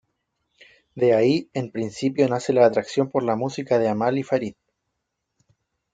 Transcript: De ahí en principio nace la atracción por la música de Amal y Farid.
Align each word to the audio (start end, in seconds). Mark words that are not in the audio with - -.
De 0.95 1.13
ahí 1.13 1.51
en 1.53 1.69
principio 1.69 2.27
nace 2.27 2.53
la 2.53 2.65
atracción 2.65 3.11
por 3.11 3.21
la 3.21 3.35
música 3.35 3.77
de 3.77 3.87
Amal 3.87 4.17
y 4.17 4.23
Farid. 4.23 4.55